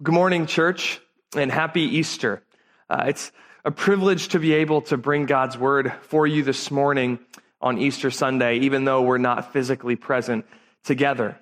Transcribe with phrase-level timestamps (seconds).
[0.00, 1.00] Good morning, church,
[1.34, 2.44] and happy Easter.
[2.88, 3.32] Uh, it's
[3.64, 7.18] a privilege to be able to bring God's word for you this morning
[7.60, 10.46] on Easter Sunday, even though we're not physically present
[10.84, 11.36] together.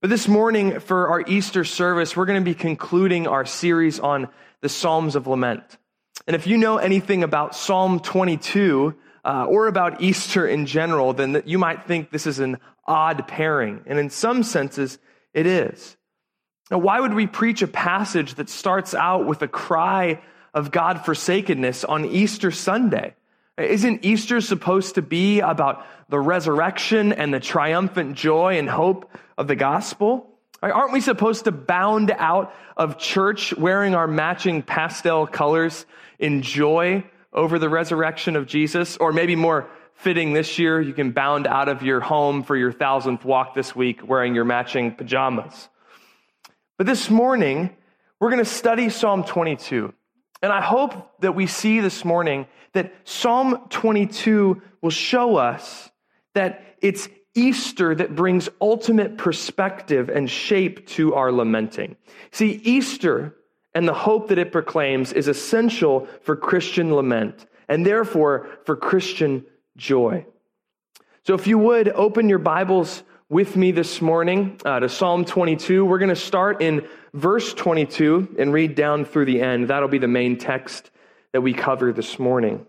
[0.00, 4.28] But this morning, for our Easter service, we're going to be concluding our series on
[4.62, 5.78] the Psalms of Lament.
[6.26, 11.40] And if you know anything about Psalm 22 uh, or about Easter in general, then
[11.46, 13.84] you might think this is an odd pairing.
[13.86, 14.98] And in some senses,
[15.32, 15.96] it is.
[16.70, 20.22] Now, why would we preach a passage that starts out with a cry
[20.54, 23.14] of God forsakenness on Easter Sunday?
[23.58, 29.48] Isn't Easter supposed to be about the resurrection and the triumphant joy and hope of
[29.48, 30.26] the gospel?
[30.62, 35.86] Aren't we supposed to bound out of church wearing our matching pastel colors
[36.18, 38.96] in joy over the resurrection of Jesus?
[38.96, 42.72] Or maybe more fitting this year, you can bound out of your home for your
[42.72, 45.68] thousandth walk this week wearing your matching pajamas.
[46.80, 47.76] But this morning,
[48.18, 49.92] we're going to study Psalm 22.
[50.40, 55.90] And I hope that we see this morning that Psalm 22 will show us
[56.32, 61.96] that it's Easter that brings ultimate perspective and shape to our lamenting.
[62.30, 63.36] See, Easter
[63.74, 69.44] and the hope that it proclaims is essential for Christian lament and therefore for Christian
[69.76, 70.24] joy.
[71.26, 75.84] So if you would open your Bibles with me this morning uh, to Psalm 22.
[75.84, 79.68] We're going to start in verse 22 and read down through the end.
[79.68, 80.90] That'll be the main text
[81.32, 82.66] that we cover this morning.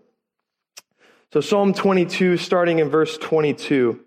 [1.32, 3.98] So, Psalm 22, starting in verse 22,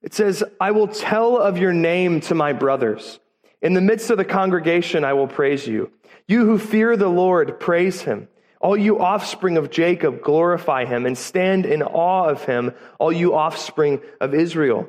[0.00, 3.18] it says, I will tell of your name to my brothers.
[3.60, 5.90] In the midst of the congregation, I will praise you.
[6.28, 8.28] You who fear the Lord, praise him.
[8.60, 13.34] All you offspring of Jacob, glorify him and stand in awe of him, all you
[13.34, 14.88] offspring of Israel.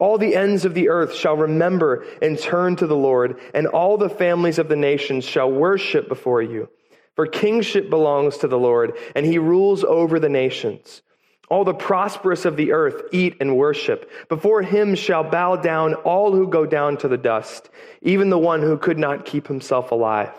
[0.00, 3.96] All the ends of the earth shall remember and turn to the Lord, and all
[3.96, 6.68] the families of the nations shall worship before you.
[7.16, 11.02] For kingship belongs to the Lord, and he rules over the nations.
[11.48, 14.10] All the prosperous of the earth eat and worship.
[14.28, 17.70] Before him shall bow down all who go down to the dust,
[18.02, 20.32] even the one who could not keep himself alive.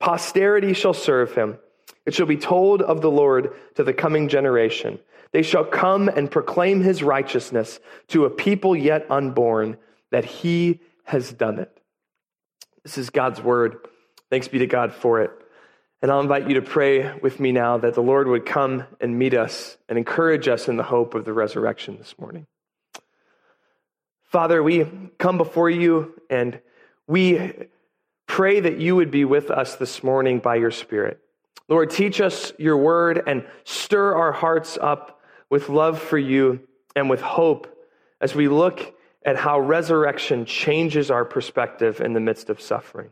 [0.00, 1.58] Posterity shall serve him.
[2.04, 4.98] It shall be told of the Lord to the coming generation.
[5.32, 9.78] They shall come and proclaim his righteousness to a people yet unborn,
[10.10, 11.80] that he has done it.
[12.82, 13.76] This is God's word.
[14.30, 15.30] Thanks be to God for it.
[16.02, 19.18] And I'll invite you to pray with me now that the Lord would come and
[19.18, 22.46] meet us and encourage us in the hope of the resurrection this morning.
[24.24, 24.86] Father, we
[25.18, 26.60] come before you and
[27.06, 27.52] we
[28.26, 31.20] pray that you would be with us this morning by your Spirit.
[31.68, 36.60] Lord, teach us your word and stir our hearts up with love for you
[36.96, 37.68] and with hope
[38.20, 43.10] as we look at how resurrection changes our perspective in the midst of suffering.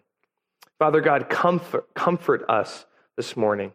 [0.79, 2.87] Father God, comfort, comfort us
[3.17, 3.73] this morning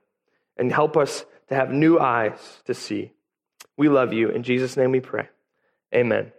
[0.58, 3.12] and help us to have new eyes to see.
[3.78, 4.30] We love you.
[4.30, 5.30] In Jesus' name we pray.
[5.94, 6.32] Amen.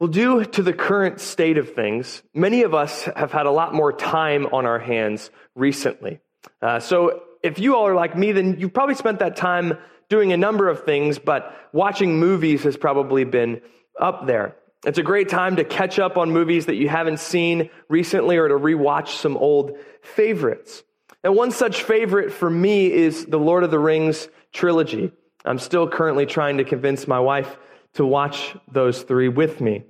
[0.00, 3.74] Well, due to the current state of things, many of us have had a lot
[3.74, 6.20] more time on our hands recently.
[6.62, 9.76] Uh, so if you all are like me, then you've probably spent that time
[10.08, 13.60] doing a number of things, but watching movies has probably been
[14.00, 14.54] up there.
[14.86, 18.46] It's a great time to catch up on movies that you haven't seen recently or
[18.46, 20.84] to rewatch some old favorites.
[21.24, 25.10] And one such favorite for me is the Lord of the Rings trilogy.
[25.44, 27.58] I'm still currently trying to convince my wife
[27.98, 29.82] to watch those three with me.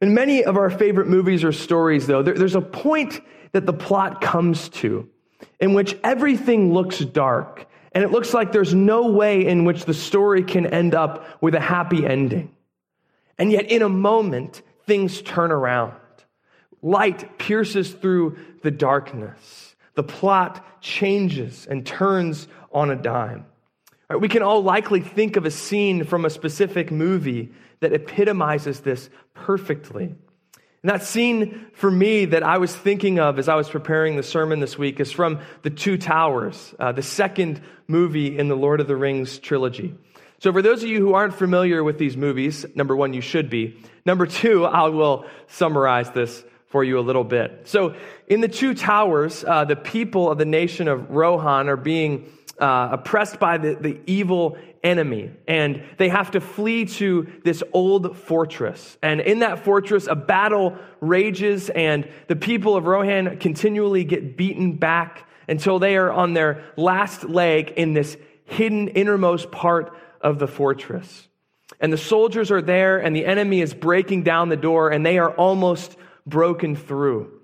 [0.00, 3.20] In many of our favorite movies or stories, though, there's a point
[3.50, 5.08] that the plot comes to
[5.58, 9.94] in which everything looks dark and it looks like there's no way in which the
[9.94, 12.54] story can end up with a happy ending.
[13.36, 15.94] And yet, in a moment, things turn around.
[16.82, 19.74] Light pierces through the darkness.
[19.94, 23.46] The plot changes and turns on a dime.
[24.08, 28.80] Right, we can all likely think of a scene from a specific movie that epitomizes
[28.80, 30.14] this perfectly.
[30.82, 34.22] And that scene for me that I was thinking of as I was preparing the
[34.22, 38.80] sermon this week is from The Two Towers, uh, the second movie in the Lord
[38.80, 39.94] of the Rings trilogy.
[40.38, 43.50] So, for those of you who aren't familiar with these movies, number one, you should
[43.50, 43.76] be.
[44.06, 47.62] Number two, I will summarize this for you a little bit.
[47.64, 47.96] So,
[48.28, 52.90] in the Two Towers, uh, the people of the nation of Rohan are being uh,
[52.92, 58.96] oppressed by the, the evil enemy, and they have to flee to this old fortress.
[59.02, 64.76] And in that fortress, a battle rages, and the people of Rohan continually get beaten
[64.76, 70.46] back until they are on their last leg in this hidden innermost part of the
[70.46, 71.28] fortress.
[71.80, 75.18] And the soldiers are there, and the enemy is breaking down the door, and they
[75.18, 75.96] are almost
[76.26, 77.37] broken through.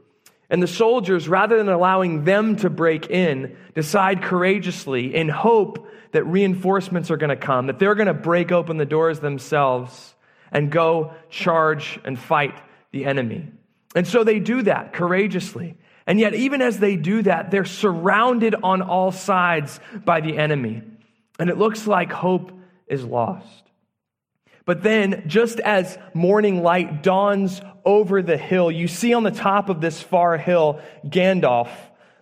[0.55, 6.23] And the soldiers, rather than allowing them to break in, decide courageously in hope that
[6.23, 10.15] reinforcements are going to come, that they're going to break open the doors themselves
[10.53, 12.55] and go charge and fight
[12.93, 13.49] the enemy.
[13.97, 15.77] And so they do that courageously.
[16.07, 20.83] And yet, even as they do that, they're surrounded on all sides by the enemy.
[21.37, 22.53] And it looks like hope
[22.87, 23.65] is lost.
[24.65, 29.69] But then, just as morning light dawns over the hill, you see on the top
[29.69, 31.71] of this far hill Gandalf,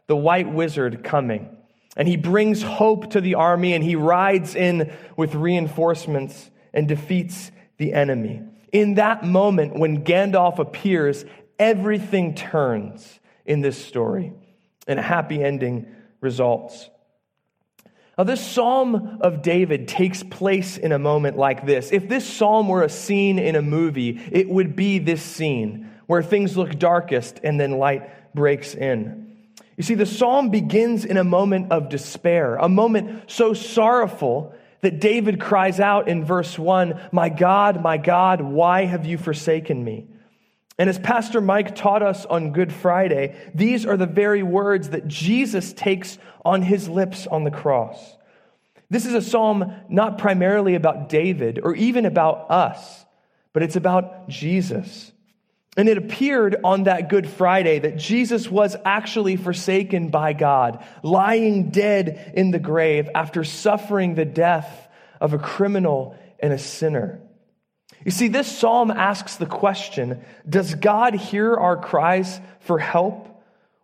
[0.08, 1.56] the white wizard, coming.
[1.96, 7.52] And he brings hope to the army and he rides in with reinforcements and defeats
[7.76, 8.42] the enemy.
[8.72, 11.24] In that moment, when Gandalf appears,
[11.58, 14.32] everything turns in this story
[14.86, 15.86] and a happy ending
[16.20, 16.88] results.
[18.18, 21.90] Now, this Psalm of David takes place in a moment like this.
[21.92, 26.22] If this psalm were a scene in a movie, it would be this scene where
[26.22, 29.34] things look darkest and then light breaks in.
[29.78, 35.00] You see, the psalm begins in a moment of despair, a moment so sorrowful that
[35.00, 40.06] David cries out in verse 1 My God, my God, why have you forsaken me?
[40.78, 45.06] And as Pastor Mike taught us on Good Friday, these are the very words that
[45.06, 48.16] Jesus takes on his lips on the cross.
[48.88, 53.04] This is a psalm not primarily about David or even about us,
[53.52, 55.12] but it's about Jesus.
[55.76, 61.70] And it appeared on that Good Friday that Jesus was actually forsaken by God, lying
[61.70, 64.88] dead in the grave after suffering the death
[65.20, 67.20] of a criminal and a sinner.
[68.04, 73.28] You see, this psalm asks the question Does God hear our cries for help?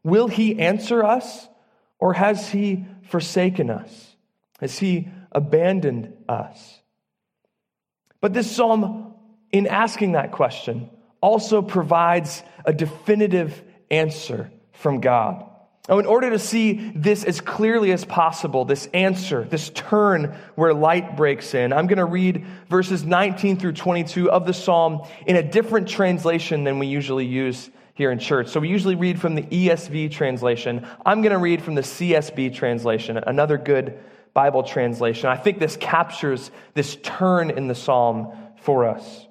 [0.02, 1.48] Will he answer us?
[1.98, 4.16] Or has he forsaken us?
[4.60, 6.80] Has he abandoned us?
[8.20, 9.14] But this psalm,
[9.52, 10.90] in asking that question,
[11.20, 15.47] also provides a definitive answer from God.
[15.88, 20.74] Now, in order to see this as clearly as possible, this answer, this turn where
[20.74, 25.36] light breaks in, I'm going to read verses 19 through 22 of the psalm in
[25.36, 28.48] a different translation than we usually use here in church.
[28.48, 30.86] So we usually read from the ESV translation.
[31.06, 33.98] I'm going to read from the CSB translation, another good
[34.34, 35.30] Bible translation.
[35.30, 39.26] I think this captures this turn in the psalm for us.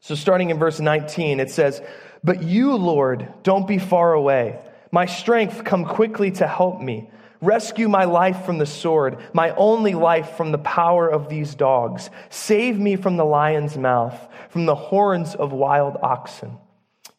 [0.00, 1.82] So starting in verse 19, it says,
[2.22, 4.60] But you, Lord, don't be far away.
[4.90, 7.10] My strength, come quickly to help me.
[7.40, 12.10] Rescue my life from the sword, my only life from the power of these dogs.
[12.30, 14.16] Save me from the lion's mouth,
[14.50, 16.58] from the horns of wild oxen.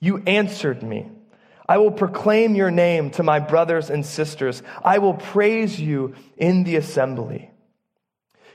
[0.01, 1.09] You answered me.
[1.69, 4.63] I will proclaim your name to my brothers and sisters.
[4.83, 7.48] I will praise you in the assembly.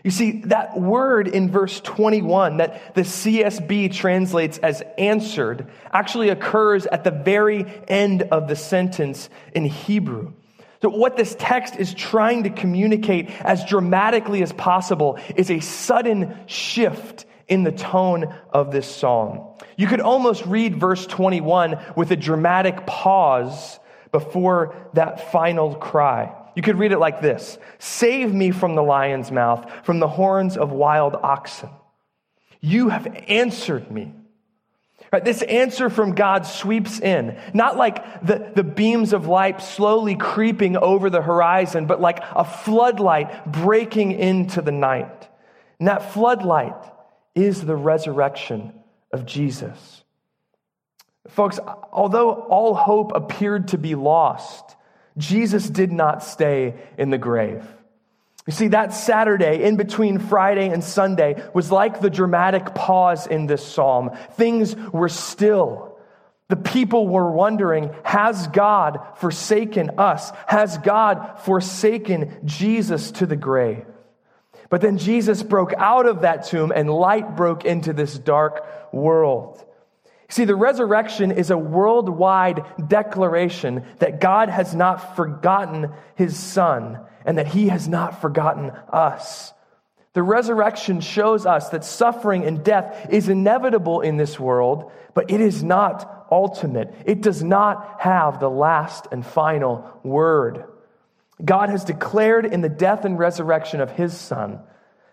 [0.04, 6.84] You see, that word in verse 21 that the CSB translates as answered actually occurs
[6.84, 10.34] at the very end of the sentence in Hebrew.
[10.82, 16.36] So, what this text is trying to communicate as dramatically as possible is a sudden
[16.44, 19.54] shift in the tone of this psalm.
[19.78, 23.80] You could almost read verse 21 with a dramatic pause
[24.12, 26.43] before that final cry.
[26.54, 30.56] You could read it like this Save me from the lion's mouth, from the horns
[30.56, 31.70] of wild oxen.
[32.60, 34.14] You have answered me.
[35.12, 40.16] Right, this answer from God sweeps in, not like the, the beams of light slowly
[40.16, 45.28] creeping over the horizon, but like a floodlight breaking into the night.
[45.78, 46.74] And that floodlight
[47.34, 48.72] is the resurrection
[49.12, 50.02] of Jesus.
[51.28, 51.60] Folks,
[51.92, 54.74] although all hope appeared to be lost,
[55.16, 57.64] Jesus did not stay in the grave.
[58.46, 63.46] You see, that Saturday, in between Friday and Sunday, was like the dramatic pause in
[63.46, 64.10] this psalm.
[64.32, 65.98] Things were still.
[66.48, 70.30] The people were wondering, has God forsaken us?
[70.46, 73.86] Has God forsaken Jesus to the grave?
[74.68, 79.64] But then Jesus broke out of that tomb and light broke into this dark world.
[80.34, 87.38] See, the resurrection is a worldwide declaration that God has not forgotten his son and
[87.38, 89.52] that he has not forgotten us.
[90.12, 95.40] The resurrection shows us that suffering and death is inevitable in this world, but it
[95.40, 96.92] is not ultimate.
[97.06, 100.64] It does not have the last and final word.
[101.44, 104.58] God has declared in the death and resurrection of his Son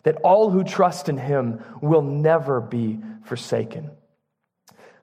[0.01, 3.91] that all who trust in him will never be forsaken.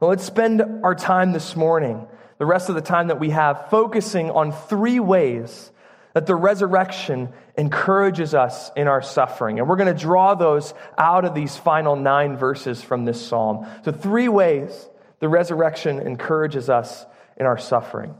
[0.00, 2.06] Let's spend our time this morning,
[2.38, 5.72] the rest of the time that we have, focusing on three ways
[6.14, 9.58] that the resurrection encourages us in our suffering.
[9.58, 13.66] And we're going to draw those out of these final nine verses from this psalm.
[13.84, 14.88] So, three ways
[15.18, 17.04] the resurrection encourages us
[17.36, 18.14] in our suffering.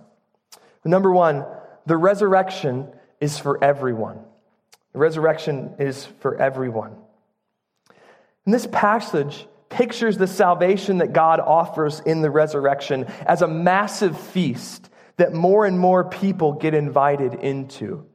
[0.85, 1.45] Number one,
[1.87, 2.89] the resurrection
[3.21, 4.19] is for everyone.
[4.95, 6.97] The resurrection is for everyone.
[8.45, 14.19] And this passage pictures the salvation that God offers in the resurrection as a massive
[14.19, 18.07] feast that more and more people get invited into.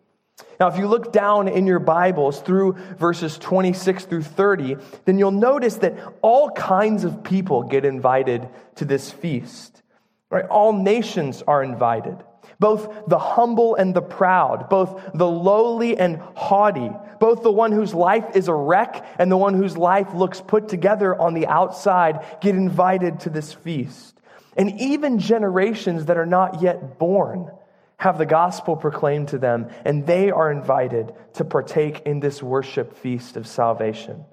[0.60, 5.32] Now, if you look down in your Bibles through verses 26 through 30, then you'll
[5.32, 9.82] notice that all kinds of people get invited to this feast.
[10.30, 10.46] Right?
[10.46, 12.24] All nations are invited
[12.60, 17.94] both the humble and the proud, both the lowly and haughty, both the one whose
[17.94, 22.26] life is a wreck and the one whose life looks put together on the outside
[22.42, 24.20] get invited to this feast.
[24.56, 27.50] And even generations that are not yet born
[27.98, 32.98] have the gospel proclaimed to them, and they are invited to partake in this worship
[32.98, 34.26] feast of salvation.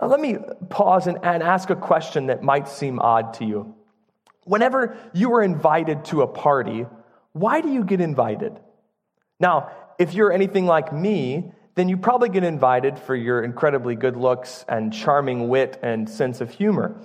[0.00, 0.38] Now, let me
[0.70, 3.73] pause and, and ask a question that might seem odd to you.
[4.44, 6.86] Whenever you are invited to a party,
[7.32, 8.58] why do you get invited?
[9.40, 14.16] Now, if you're anything like me, then you probably get invited for your incredibly good
[14.16, 16.96] looks and charming wit and sense of humor.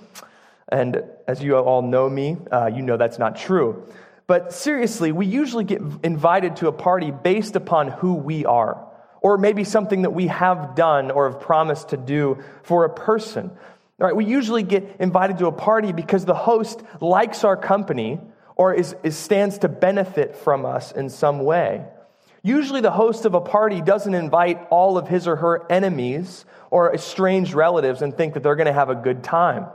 [0.70, 3.84] And as you all know me, uh, you know that's not true.
[4.28, 8.86] But seriously, we usually get invited to a party based upon who we are,
[9.20, 13.50] or maybe something that we have done or have promised to do for a person.
[14.00, 18.18] All right, we usually get invited to a party because the host likes our company
[18.56, 21.84] or is, is, stands to benefit from us in some way.
[22.42, 26.94] Usually, the host of a party doesn't invite all of his or her enemies or
[26.94, 29.66] estranged relatives and think that they're going to have a good time.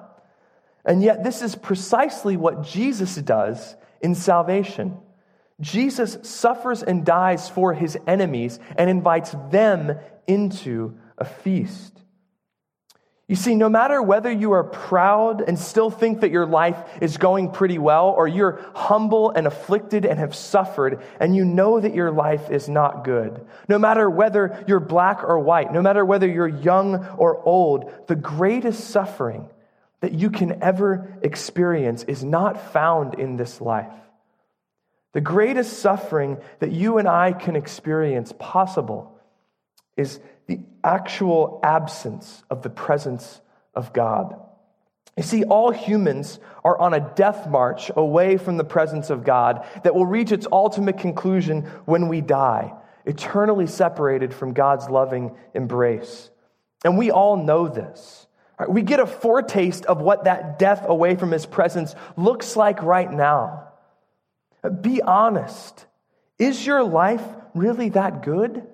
[0.84, 4.98] And yet, this is precisely what Jesus does in salvation.
[5.62, 11.96] Jesus suffers and dies for his enemies and invites them into a feast.
[13.27, 17.17] You see, no matter whether you are proud and still think that your life is
[17.17, 21.96] going pretty well, or you're humble and afflicted and have suffered, and you know that
[21.96, 26.27] your life is not good, no matter whether you're black or white, no matter whether
[26.27, 29.50] you're young or old, the greatest suffering
[30.01, 33.91] that you can ever experience is not found in this life.
[35.13, 39.17] The greatest suffering that you and I can experience possible
[39.98, 43.41] is the actual absence of the presence
[43.73, 44.39] of God.
[45.17, 49.65] You see, all humans are on a death march away from the presence of God
[49.83, 52.73] that will reach its ultimate conclusion when we die,
[53.05, 56.29] eternally separated from God's loving embrace.
[56.83, 58.27] And we all know this.
[58.59, 58.69] Right?
[58.69, 63.11] We get a foretaste of what that death away from his presence looks like right
[63.11, 63.69] now.
[64.81, 65.85] Be honest.
[66.37, 67.23] Is your life
[67.53, 68.67] really that good?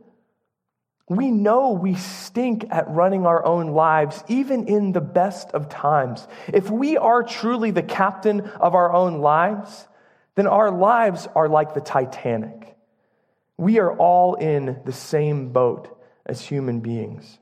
[1.09, 6.25] We know we stink at running our own lives, even in the best of times.
[6.47, 9.87] If we are truly the captain of our own lives,
[10.35, 12.77] then our lives are like the Titanic.
[13.57, 17.39] We are all in the same boat as human beings.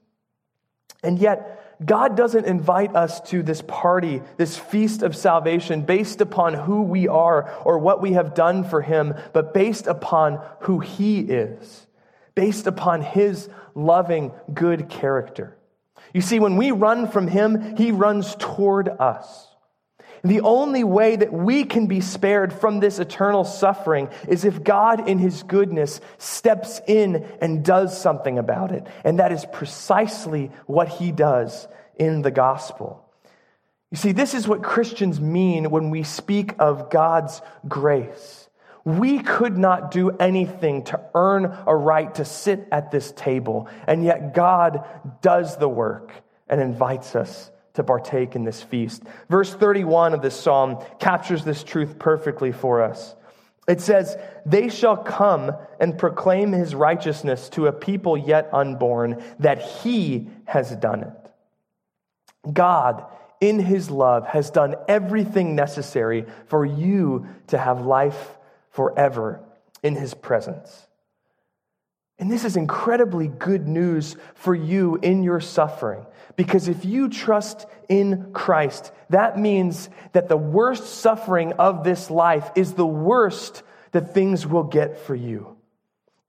[1.03, 6.55] And yet, God doesn't invite us to this party, this feast of salvation, based upon
[6.55, 11.19] who we are or what we have done for Him, but based upon who He
[11.19, 11.85] is
[12.39, 15.57] based upon his loving, good character.
[16.13, 19.49] You see, when we run from him, he runs toward us.
[20.23, 25.09] The only way that we can be spared from this eternal suffering is if God,
[25.09, 28.87] in his goodness, steps in and does something about it.
[29.03, 31.67] And that is precisely what he does
[31.97, 33.05] in the gospel.
[33.91, 38.48] You see, this is what Christians mean when we speak of God's grace.
[38.97, 44.03] We could not do anything to earn a right to sit at this table, and
[44.03, 44.83] yet God
[45.21, 46.11] does the work
[46.47, 49.03] and invites us to partake in this feast.
[49.29, 53.15] Verse 31 of this psalm captures this truth perfectly for us.
[53.67, 54.17] It says,
[54.47, 60.75] They shall come and proclaim his righteousness to a people yet unborn, that he has
[60.75, 62.51] done it.
[62.51, 63.05] God,
[63.39, 68.35] in his love, has done everything necessary for you to have life
[68.69, 69.41] forever
[69.83, 70.87] in his presence.
[72.19, 76.05] And this is incredibly good news for you in your suffering.
[76.35, 82.51] Because if you trust in Christ, that means that the worst suffering of this life
[82.55, 85.55] is the worst that things will get for you.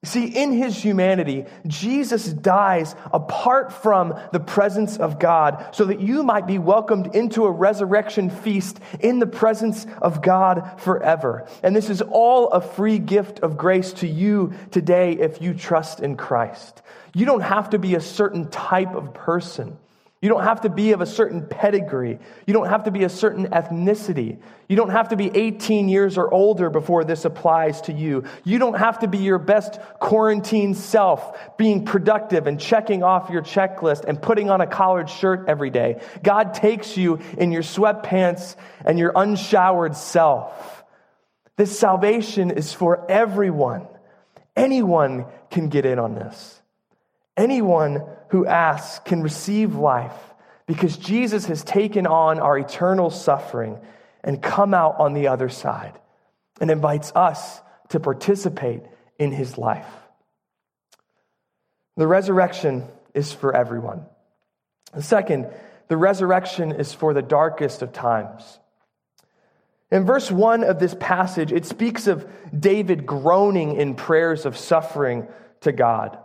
[0.03, 6.23] See, in his humanity, Jesus dies apart from the presence of God so that you
[6.23, 11.47] might be welcomed into a resurrection feast in the presence of God forever.
[11.63, 16.01] And this is all a free gift of grace to you today if you trust
[16.01, 16.81] in Christ.
[17.15, 19.77] You don't have to be a certain type of person.
[20.23, 22.19] You don't have to be of a certain pedigree.
[22.47, 24.39] You don't have to be a certain ethnicity.
[24.69, 28.25] You don't have to be 18 years or older before this applies to you.
[28.45, 33.41] You don't have to be your best quarantine self, being productive and checking off your
[33.41, 36.03] checklist and putting on a collared shirt every day.
[36.23, 40.85] God takes you in your sweatpants and your unshowered self.
[41.57, 43.87] This salvation is for everyone.
[44.55, 46.61] Anyone can get in on this.
[47.39, 50.17] Anyone who asks can receive life
[50.67, 53.79] because Jesus has taken on our eternal suffering
[54.23, 55.99] and come out on the other side
[56.61, 58.83] and invites us to participate
[59.19, 59.89] in his life.
[61.97, 64.07] The resurrection is for everyone.
[65.01, 65.49] second,
[65.89, 68.61] the resurrection is for the darkest of times.
[69.91, 75.27] In verse 1 of this passage, it speaks of David groaning in prayers of suffering
[75.63, 76.17] to God.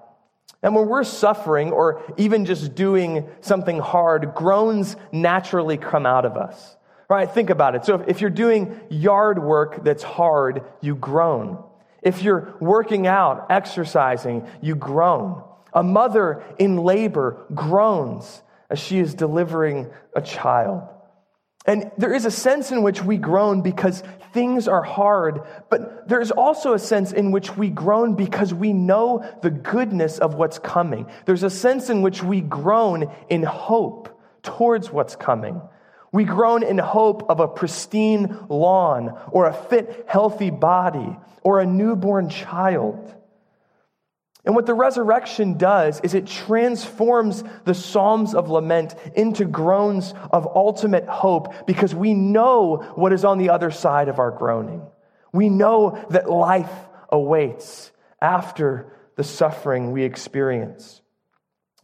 [0.62, 6.38] And when we're suffering or even just doing something hard, groans naturally come out of
[6.38, 6.76] us.
[7.08, 7.30] Right?
[7.30, 7.86] Think about it.
[7.86, 11.64] So if you're doing yard work that's hard, you groan.
[12.02, 15.44] If you're working out, exercising, you groan.
[15.72, 20.90] A mother in labor groans as she is delivering a child.
[21.68, 24.04] And there is a sense in which we groan because
[24.34, 29.26] things are hard, but there's also a sense in which we groan because we know
[29.42, 31.08] the goodness of what's coming.
[31.26, 34.10] There's a sense in which we groan in hope
[34.44, 35.60] towards what's coming.
[36.12, 41.66] We groan in hope of a pristine lawn or a fit, healthy body or a
[41.66, 43.14] newborn child.
[44.46, 50.46] And what the resurrection does is it transforms the Psalms of lament into groans of
[50.56, 54.86] ultimate hope because we know what is on the other side of our groaning.
[55.34, 56.72] We know that life
[57.10, 61.02] awaits after the suffering we experience.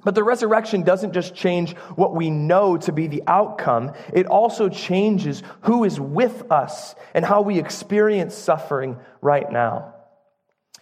[0.04, 4.70] But the resurrection doesn't just change what we know to be the outcome, it also
[4.70, 9.94] changes who is with us and how we experience suffering right now.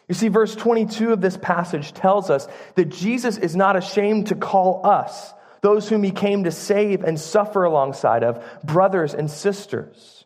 [0.10, 4.36] You see, verse 22 of this passage tells us that Jesus is not ashamed to
[4.36, 10.26] call us, those whom he came to save and suffer alongside of, brothers and sisters.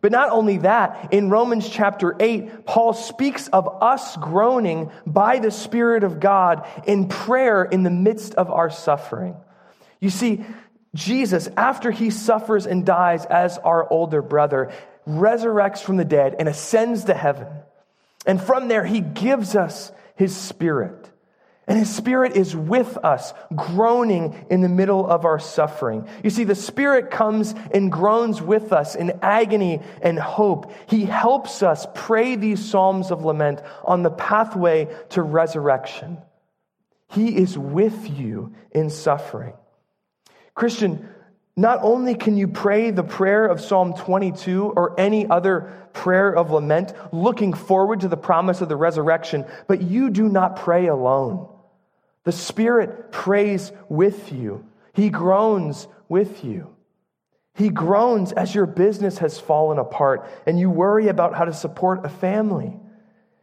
[0.00, 5.50] But not only that, in Romans chapter 8, Paul speaks of us groaning by the
[5.50, 9.34] Spirit of God in prayer in the midst of our suffering.
[10.00, 10.44] You see,
[10.94, 14.70] Jesus, after he suffers and dies as our older brother,
[15.08, 17.48] resurrects from the dead and ascends to heaven.
[18.28, 21.10] And from there, he gives us his spirit.
[21.66, 26.06] And his spirit is with us, groaning in the middle of our suffering.
[26.22, 30.72] You see, the spirit comes and groans with us in agony and hope.
[30.88, 36.18] He helps us pray these psalms of lament on the pathway to resurrection.
[37.08, 39.54] He is with you in suffering.
[40.54, 41.08] Christian,
[41.58, 46.52] not only can you pray the prayer of Psalm 22 or any other prayer of
[46.52, 51.48] lament, looking forward to the promise of the resurrection, but you do not pray alone.
[52.22, 56.76] The Spirit prays with you, He groans with you.
[57.56, 62.06] He groans as your business has fallen apart and you worry about how to support
[62.06, 62.76] a family.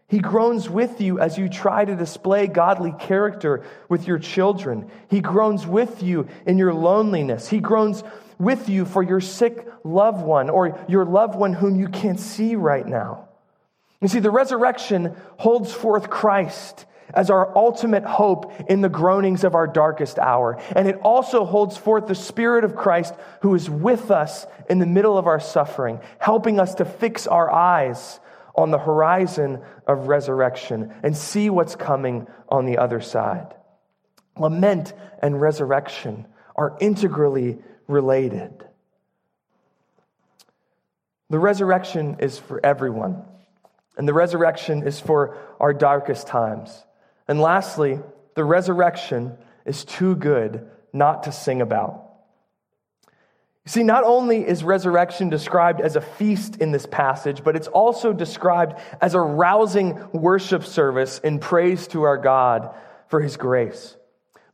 [0.08, 4.90] He groans with you as you try to display godly character with your children.
[5.10, 7.50] He groans with you in your loneliness.
[7.50, 8.04] He groans
[8.38, 12.56] with you for your sick loved one or your loved one whom you can't see
[12.56, 13.30] right now.
[14.02, 19.56] You see, the resurrection holds forth Christ as our ultimate hope in the groanings of
[19.56, 20.62] our darkest hour.
[20.76, 24.86] And it also holds forth the Spirit of Christ who is with us in the
[24.86, 28.20] middle of our suffering, helping us to fix our eyes
[28.56, 33.54] on the horizon of resurrection and see what's coming on the other side.
[34.38, 38.66] Lament and resurrection are integrally related.
[41.30, 43.24] The resurrection is for everyone,
[43.98, 46.84] and the resurrection is for our darkest times.
[47.28, 48.00] And lastly,
[48.36, 52.05] the resurrection is too good not to sing about.
[53.68, 58.14] See, not only is resurrection described as a feast in this passage, but it's also
[58.14, 62.76] described as a rousing worship service in praise to our God
[63.08, 63.96] for his grace.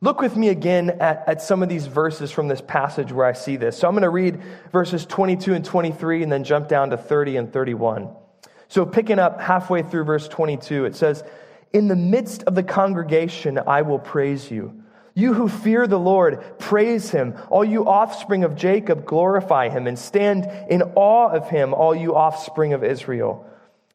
[0.00, 3.34] Look with me again at, at some of these verses from this passage where I
[3.34, 3.76] see this.
[3.76, 4.40] So I'm going to read
[4.72, 8.08] verses 22 and 23 and then jump down to 30 and 31.
[8.68, 11.22] So picking up halfway through verse 22, it says,
[11.72, 14.81] In the midst of the congregation, I will praise you.
[15.14, 17.34] You who fear the Lord, praise him.
[17.50, 22.14] All you offspring of Jacob, glorify him and stand in awe of him, all you
[22.14, 23.46] offspring of Israel.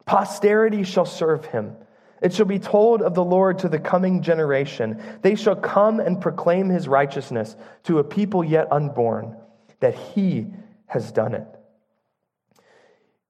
[0.05, 1.75] Posterity shall serve him.
[2.21, 5.01] It shall be told of the Lord to the coming generation.
[5.21, 9.35] They shall come and proclaim his righteousness to a people yet unborn,
[9.79, 10.47] that he
[10.87, 11.47] has done it.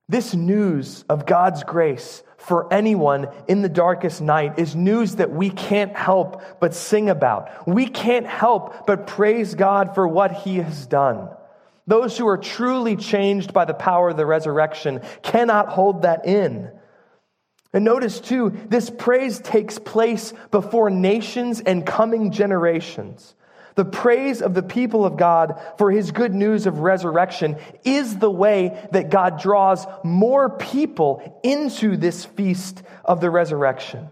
[0.10, 5.50] This news of God's grace for anyone in the darkest night is news that we
[5.50, 7.68] can't help but sing about.
[7.68, 11.30] We can't help but praise God for what he has done.
[11.88, 16.72] Those who are truly changed by the power of the resurrection cannot hold that in.
[17.74, 23.36] And notice too, this praise takes place before nations and coming generations.
[23.78, 28.30] The praise of the people of God for his good news of resurrection is the
[28.30, 34.10] way that God draws more people into this feast of the resurrection.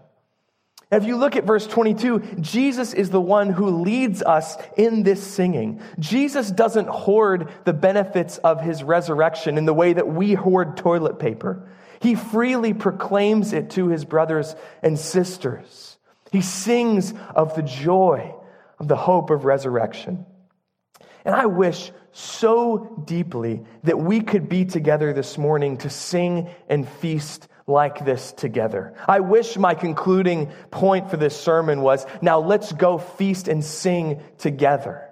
[0.92, 5.20] if you look at verse 22, Jesus is the one who leads us in this
[5.20, 5.82] singing.
[5.98, 11.18] Jesus doesn't hoard the benefits of his resurrection in the way that we hoard toilet
[11.18, 11.68] paper.
[12.00, 15.98] He freely proclaims it to his brothers and sisters.
[16.30, 18.35] He sings of the joy
[18.78, 20.26] of the hope of resurrection.
[21.24, 26.88] And I wish so deeply that we could be together this morning to sing and
[26.88, 28.94] feast like this together.
[29.08, 34.22] I wish my concluding point for this sermon was now let's go feast and sing
[34.38, 35.02] together.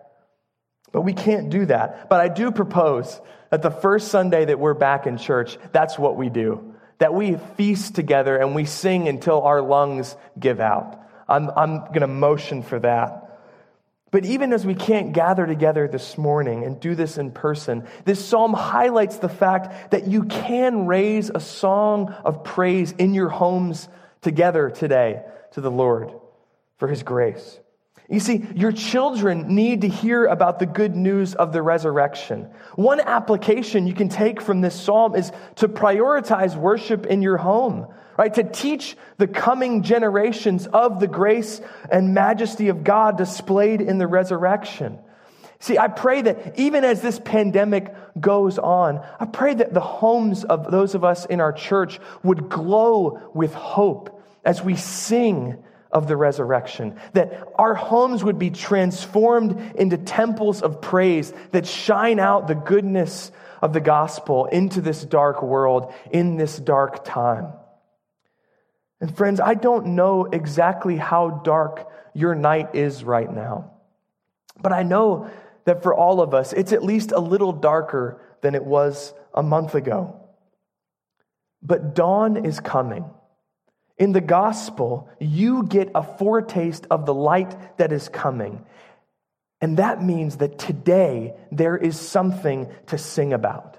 [0.93, 2.09] But we can't do that.
[2.09, 6.17] But I do propose that the first Sunday that we're back in church, that's what
[6.17, 6.75] we do.
[6.99, 11.01] That we feast together and we sing until our lungs give out.
[11.29, 13.24] I'm, I'm going to motion for that.
[14.15, 18.25] But even as we can't gather together this morning and do this in person, this
[18.25, 23.89] psalm highlights the fact that you can raise a song of praise in your homes
[24.23, 25.25] together today
[25.55, 26.13] to the Lord
[26.79, 27.59] for his grace.
[28.09, 32.51] You see, your children need to hear about the good news of the resurrection.
[32.75, 37.87] One application you can take from this psalm is to prioritize worship in your home
[38.17, 38.35] right?
[38.35, 44.07] To teach the coming generations of the grace and majesty of God displayed in the
[44.07, 44.99] resurrection.
[45.61, 50.45] See, I pray that even as this pandemic goes on, I pray that the homes
[50.45, 55.63] of those of us in our church would glow with hope as we sing
[55.95, 62.19] of the resurrection, that our homes would be transformed into temples of praise that shine
[62.19, 63.31] out the goodness
[63.63, 67.53] of the gospel into this dark world in this dark time.
[69.01, 73.71] And friends, I don't know exactly how dark your night is right now.
[74.61, 75.31] But I know
[75.65, 79.43] that for all of us, it's at least a little darker than it was a
[79.43, 80.21] month ago.
[81.63, 83.05] But dawn is coming.
[83.97, 88.65] In the gospel, you get a foretaste of the light that is coming.
[89.61, 93.79] And that means that today there is something to sing about.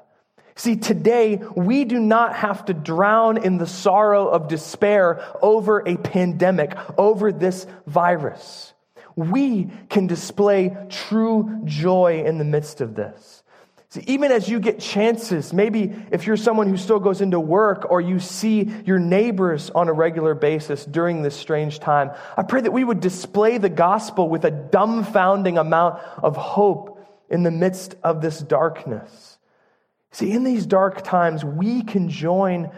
[0.55, 5.97] See, today we do not have to drown in the sorrow of despair over a
[5.97, 8.73] pandemic, over this virus.
[9.17, 13.43] We can display true joy in the midst of this.
[14.07, 18.01] Even as you get chances, maybe if you're someone who still goes into work or
[18.01, 22.71] you see your neighbors on a regular basis during this strange time, I pray that
[22.71, 28.21] we would display the gospel with a dumbfounding amount of hope in the midst of
[28.21, 29.37] this darkness.
[30.11, 32.71] See, in these dark times, we can join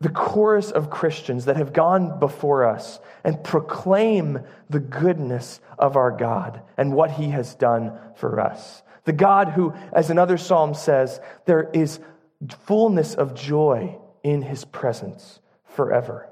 [0.00, 6.10] the chorus of Christians that have gone before us and proclaim the goodness of our
[6.10, 8.82] God and what he has done for us.
[9.04, 12.00] The God who, as another psalm says, there is
[12.64, 16.28] fullness of joy in his presence forever.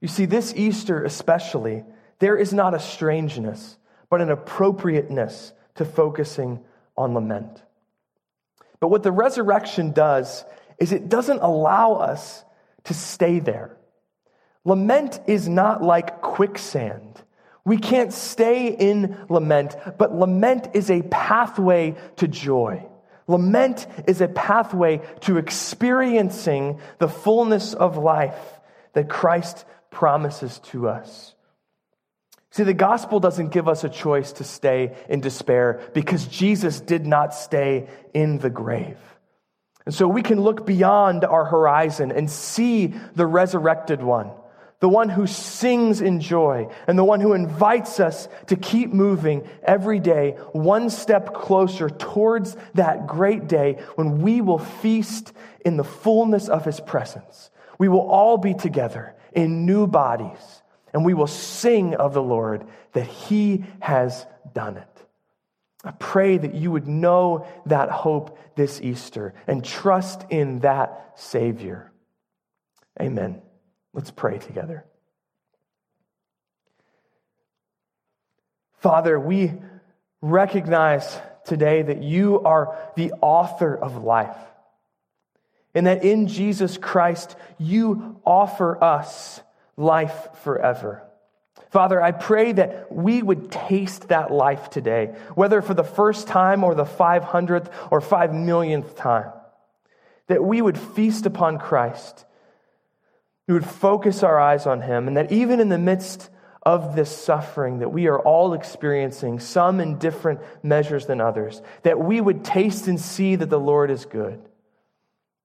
[0.00, 1.84] You see, this Easter especially,
[2.18, 3.78] there is not a strangeness,
[4.10, 6.62] but an appropriateness to focusing
[6.96, 7.62] on lament.
[8.80, 10.44] But what the resurrection does
[10.78, 12.44] is it doesn't allow us
[12.84, 13.76] to stay there.
[14.64, 17.22] Lament is not like quicksand.
[17.64, 22.86] We can't stay in lament, but lament is a pathway to joy.
[23.28, 28.60] Lament is a pathway to experiencing the fullness of life
[28.92, 31.34] that Christ promises to us.
[32.52, 37.04] See, the gospel doesn't give us a choice to stay in despair because Jesus did
[37.04, 38.98] not stay in the grave.
[39.86, 44.32] And so we can look beyond our horizon and see the resurrected one,
[44.80, 49.48] the one who sings in joy, and the one who invites us to keep moving
[49.62, 55.32] every day, one step closer towards that great day when we will feast
[55.64, 57.50] in the fullness of his presence.
[57.78, 62.66] We will all be together in new bodies, and we will sing of the Lord
[62.92, 64.95] that he has done it.
[65.86, 71.92] I pray that you would know that hope this Easter and trust in that Savior.
[73.00, 73.40] Amen.
[73.94, 74.84] Let's pray together.
[78.78, 79.54] Father, we
[80.20, 84.36] recognize today that you are the author of life,
[85.72, 89.40] and that in Jesus Christ you offer us
[89.76, 91.05] life forever.
[91.70, 96.62] Father, I pray that we would taste that life today, whether for the first time
[96.64, 99.32] or the 500th or 5 millionth time,
[100.28, 102.24] that we would feast upon Christ.
[103.48, 106.30] We would focus our eyes on him, and that even in the midst
[106.62, 112.00] of this suffering that we are all experiencing, some in different measures than others, that
[112.00, 114.40] we would taste and see that the Lord is good,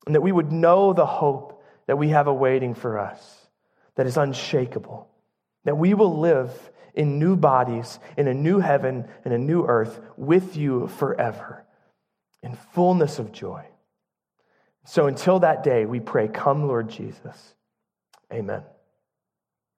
[0.08, 3.48] and that we would know the hope that we have awaiting for us
[3.96, 5.08] that is unshakable,
[5.66, 10.02] that we will live in new bodies, in a new heaven, and a new earth
[10.18, 11.66] with you forever,
[12.44, 13.66] in fullness of joy.
[14.86, 17.56] So until that day, we pray, Come, Lord Jesus.
[18.34, 18.64] Amen.